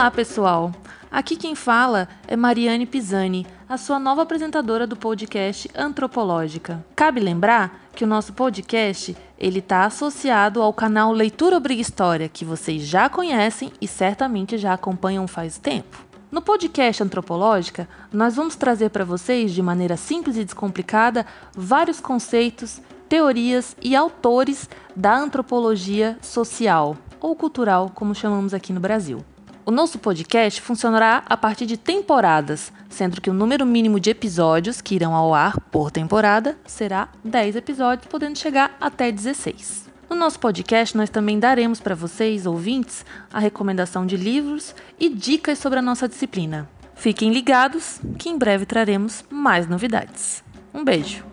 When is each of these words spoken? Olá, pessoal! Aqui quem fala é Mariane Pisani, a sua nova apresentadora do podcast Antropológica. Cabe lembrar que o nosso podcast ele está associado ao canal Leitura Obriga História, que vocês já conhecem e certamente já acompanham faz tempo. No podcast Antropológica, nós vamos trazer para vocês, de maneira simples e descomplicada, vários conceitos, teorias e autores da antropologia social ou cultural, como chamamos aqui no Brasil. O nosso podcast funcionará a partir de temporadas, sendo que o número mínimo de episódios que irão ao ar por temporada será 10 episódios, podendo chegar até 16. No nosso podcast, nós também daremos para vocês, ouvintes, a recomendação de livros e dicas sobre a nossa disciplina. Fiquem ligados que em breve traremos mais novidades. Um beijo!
Olá, 0.00 0.10
pessoal! 0.10 0.72
Aqui 1.10 1.36
quem 1.36 1.54
fala 1.54 2.08
é 2.26 2.34
Mariane 2.34 2.86
Pisani, 2.86 3.46
a 3.68 3.76
sua 3.76 3.98
nova 3.98 4.22
apresentadora 4.22 4.86
do 4.86 4.96
podcast 4.96 5.68
Antropológica. 5.76 6.82
Cabe 6.96 7.20
lembrar 7.20 7.78
que 7.94 8.02
o 8.02 8.06
nosso 8.06 8.32
podcast 8.32 9.14
ele 9.38 9.58
está 9.58 9.84
associado 9.84 10.62
ao 10.62 10.72
canal 10.72 11.12
Leitura 11.12 11.58
Obriga 11.58 11.82
História, 11.82 12.30
que 12.30 12.46
vocês 12.46 12.80
já 12.80 13.10
conhecem 13.10 13.70
e 13.78 13.86
certamente 13.86 14.56
já 14.56 14.72
acompanham 14.72 15.28
faz 15.28 15.58
tempo. 15.58 16.02
No 16.30 16.40
podcast 16.40 17.02
Antropológica, 17.02 17.86
nós 18.10 18.36
vamos 18.36 18.56
trazer 18.56 18.88
para 18.88 19.04
vocês, 19.04 19.52
de 19.52 19.60
maneira 19.60 19.98
simples 19.98 20.38
e 20.38 20.44
descomplicada, 20.46 21.26
vários 21.54 22.00
conceitos, 22.00 22.80
teorias 23.06 23.76
e 23.82 23.94
autores 23.94 24.66
da 24.96 25.14
antropologia 25.14 26.16
social 26.22 26.96
ou 27.20 27.36
cultural, 27.36 27.92
como 27.94 28.14
chamamos 28.14 28.54
aqui 28.54 28.72
no 28.72 28.80
Brasil. 28.80 29.22
O 29.64 29.70
nosso 29.70 29.98
podcast 29.98 30.60
funcionará 30.60 31.22
a 31.26 31.36
partir 31.36 31.66
de 31.66 31.76
temporadas, 31.76 32.72
sendo 32.88 33.20
que 33.20 33.28
o 33.28 33.34
número 33.34 33.66
mínimo 33.66 34.00
de 34.00 34.10
episódios 34.10 34.80
que 34.80 34.94
irão 34.94 35.14
ao 35.14 35.34
ar 35.34 35.60
por 35.70 35.90
temporada 35.90 36.58
será 36.66 37.08
10 37.22 37.56
episódios, 37.56 38.08
podendo 38.08 38.38
chegar 38.38 38.76
até 38.80 39.12
16. 39.12 39.88
No 40.08 40.16
nosso 40.16 40.40
podcast, 40.40 40.96
nós 40.96 41.10
também 41.10 41.38
daremos 41.38 41.78
para 41.78 41.94
vocês, 41.94 42.46
ouvintes, 42.46 43.04
a 43.32 43.38
recomendação 43.38 44.04
de 44.06 44.16
livros 44.16 44.74
e 44.98 45.08
dicas 45.08 45.58
sobre 45.58 45.78
a 45.78 45.82
nossa 45.82 46.08
disciplina. 46.08 46.68
Fiquem 46.94 47.32
ligados 47.32 48.00
que 48.18 48.28
em 48.28 48.36
breve 48.36 48.66
traremos 48.66 49.24
mais 49.30 49.68
novidades. 49.68 50.42
Um 50.74 50.82
beijo! 50.84 51.29